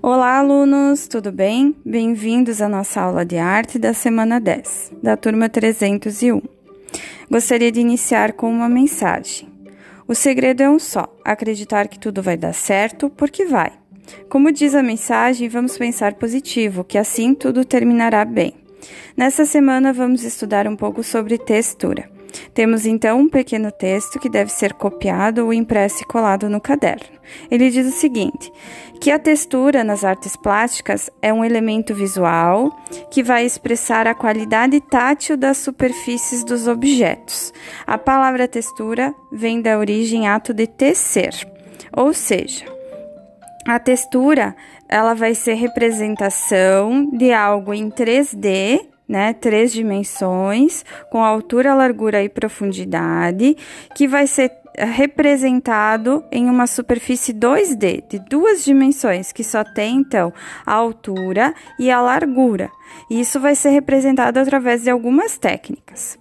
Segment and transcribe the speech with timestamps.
[0.00, 1.74] Olá, alunos, tudo bem?
[1.84, 6.40] Bem-vindos à nossa aula de arte da semana 10, da turma 301.
[7.28, 9.48] Gostaria de iniciar com uma mensagem.
[10.06, 13.72] O segredo é um só: acreditar que tudo vai dar certo, porque vai.
[14.28, 18.54] Como diz a mensagem, vamos pensar positivo, que assim tudo terminará bem.
[19.16, 22.08] Nessa semana, vamos estudar um pouco sobre textura.
[22.52, 27.18] Temos então um pequeno texto que deve ser copiado ou impresso e colado no caderno.
[27.50, 28.52] Ele diz o seguinte:
[29.00, 32.70] que a textura nas artes plásticas é um elemento visual
[33.10, 37.52] que vai expressar a qualidade tátil das superfícies dos objetos.
[37.86, 41.34] A palavra textura vem da origem ato de tecer,
[41.96, 42.64] ou seja,
[43.66, 44.56] a textura
[44.88, 52.28] ela vai ser representação de algo em 3D né, três dimensões, com altura, largura e
[52.28, 53.56] profundidade,
[53.94, 59.96] que vai ser eh, representado em uma superfície 2D de duas dimensões, que só tem
[59.96, 60.32] então
[60.66, 62.70] a altura e a largura.
[63.10, 66.18] E isso vai ser representado através de algumas técnicas.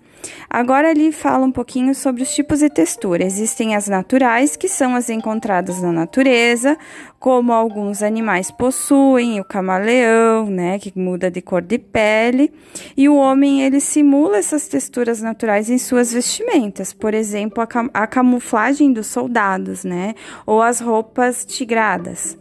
[0.50, 3.24] Agora ele fala um pouquinho sobre os tipos de textura.
[3.24, 6.78] Existem as naturais, que são as encontradas na natureza,
[7.20, 12.52] como alguns animais possuem, o camaleão, né, que muda de cor de pele,
[12.96, 17.90] e o homem ele simula essas texturas naturais em suas vestimentas, por exemplo, a, cam
[17.94, 22.38] a camuflagem dos soldados, né, ou as roupas tigradas.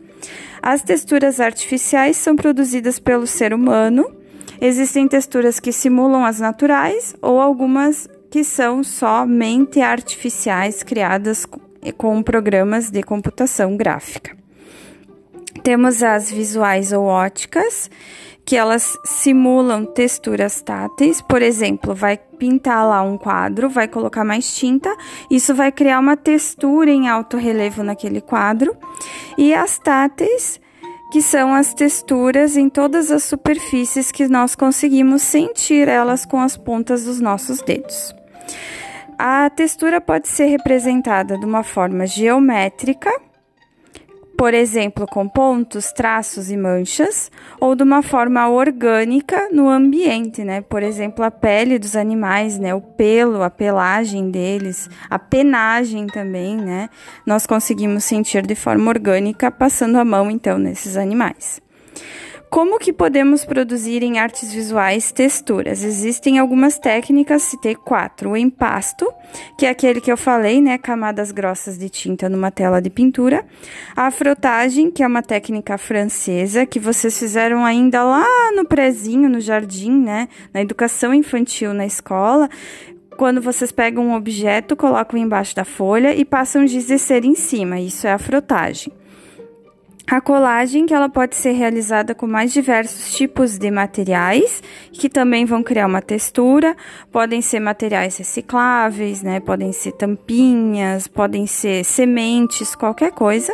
[0.63, 4.16] As texturas artificiais são produzidas pelo ser humano
[4.61, 11.47] Existem texturas que simulam as naturais ou algumas que são somente artificiais criadas
[11.97, 14.37] com programas de computação gráfica.
[15.63, 17.91] Temos as visuais ou óticas,
[18.45, 24.55] que elas simulam texturas táteis, por exemplo, vai pintar lá um quadro, vai colocar mais
[24.55, 24.95] tinta,
[25.29, 28.77] isso vai criar uma textura em alto relevo naquele quadro.
[29.37, 30.61] E as táteis
[31.17, 36.59] que são as texturas em todas as superfícies que nós conseguimos sentir elas com as
[36.59, 38.15] pontas dos nossos dedos.
[39.19, 43.11] A textura pode ser representada de uma forma geométrica,
[44.37, 50.61] por exemplo, com pontos, traços e manchas, ou de uma forma orgânica no ambiente, né?
[50.61, 52.75] Por exemplo, a pele dos animais, né?
[52.75, 56.91] O pelo, a pelagem deles, a penagem também, né?
[57.25, 61.61] Nós conseguimos sentir de forma orgânica passando a mão então nesses animais.
[62.49, 65.83] Como que podemos produzir em artes visuais texturas?
[65.83, 68.31] Existem algumas técnicas, citei quatro.
[68.31, 69.13] O empasto,
[69.59, 70.79] que é aquele que eu falei, né?
[70.79, 73.45] Camadas grossas de tinta numa tela de pintura.
[73.97, 79.41] A frotagem, que é uma técnica francesa, que vocês fizeram ainda lá no prezinho, no
[79.41, 80.29] jardim, né?
[80.55, 82.49] Na educação infantil na escola
[83.17, 87.35] quando vocês pegam um objeto, colocam embaixo da folha e passam giz de cera em
[87.35, 87.81] cima.
[87.81, 88.93] Isso é a frotagem.
[90.09, 94.63] A colagem, que ela pode ser realizada com mais diversos tipos de materiais,
[94.93, 96.77] que também vão criar uma textura,
[97.11, 99.41] podem ser materiais recicláveis, né?
[99.41, 103.53] Podem ser tampinhas, podem ser sementes, qualquer coisa.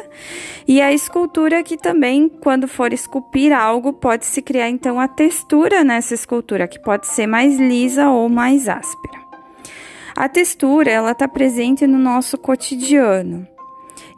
[0.68, 5.82] E a escultura, que também, quando for esculpir algo, pode se criar então a textura
[5.82, 9.22] nessa escultura, que pode ser mais lisa ou mais áspera.
[10.14, 13.48] A textura, ela está presente no nosso cotidiano.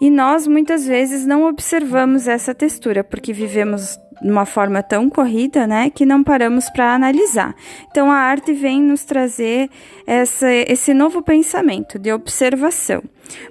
[0.01, 5.67] E nós muitas vezes não observamos essa textura porque vivemos de uma forma tão corrida,
[5.67, 7.55] né, que não paramos para analisar.
[7.91, 9.69] Então a arte vem nos trazer
[10.07, 13.03] essa, esse novo pensamento de observação.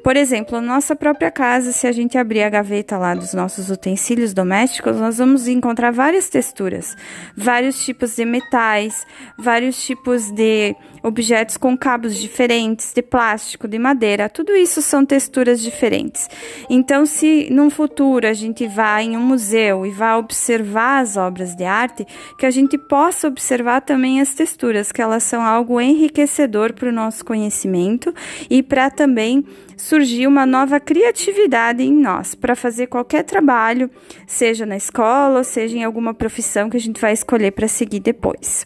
[0.03, 4.34] Por exemplo, nossa própria casa, se a gente abrir a gaveta lá dos nossos utensílios
[4.34, 6.95] domésticos, nós vamos encontrar várias texturas,
[7.35, 9.05] vários tipos de metais,
[9.38, 15.59] vários tipos de objetos com cabos diferentes, de plástico, de madeira, tudo isso são texturas
[15.61, 16.29] diferentes.
[16.69, 20.62] Então, se num futuro a gente vai em um museu e vai observar
[21.01, 22.06] as obras de arte,
[22.38, 26.94] que a gente possa observar também as texturas, que elas são algo enriquecedor para o
[26.94, 28.13] nosso conhecimento
[28.50, 33.90] e para também surgir uma nova criatividade em nós para fazer qualquer trabalho,
[34.26, 38.66] seja na escola, seja em alguma profissão que a gente vai escolher para seguir depois.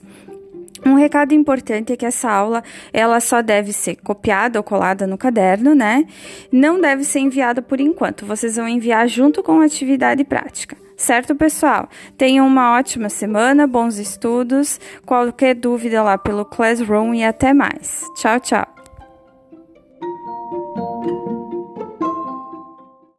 [0.86, 2.64] Um recado importante é que essa aula
[2.94, 6.06] ela só deve ser copiada ou colada no caderno, né?
[6.52, 8.26] Não deve ser enviada por enquanto.
[8.26, 10.87] Vocês vão enviar junto com a atividade prática.
[10.98, 11.88] Certo, pessoal?
[12.18, 14.80] Tenham uma ótima semana, bons estudos.
[15.06, 18.04] Qualquer dúvida lá pelo Classroom e até mais.
[18.16, 18.77] Tchau, tchau.